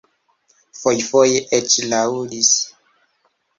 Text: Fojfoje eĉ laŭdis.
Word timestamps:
Fojfoje 0.79 1.43
eĉ 1.59 1.77
laŭdis. 1.93 2.53